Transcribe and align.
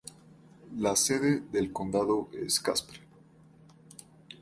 La 0.79 0.95
sede 0.95 1.41
del 1.51 1.71
condado 1.71 2.27
es 2.33 2.59
Casper. 2.59 3.01